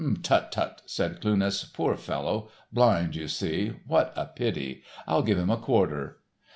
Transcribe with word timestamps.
"Tut, 0.23 0.51
tut," 0.51 0.81
said 0.87 1.21
Cluness, 1.21 1.63
"poor 1.63 1.95
fellow, 1.95 2.49
blind, 2.73 3.15
you 3.15 3.27
see, 3.27 3.73
what 3.85 4.11
a 4.15 4.25
pity, 4.25 4.81
I'll 5.05 5.21
give 5.21 5.37
him 5.37 5.51
a 5.51 5.57
quarter." 5.57 6.21